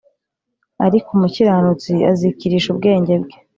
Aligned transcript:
Ariko 0.85 1.07
umukiranutsi 1.11 1.93
azikirisha 2.11 2.67
ubwenge 2.73 3.13
bwe 3.23 3.37